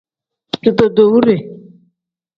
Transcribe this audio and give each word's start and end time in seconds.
Ditootowure. 0.61 1.35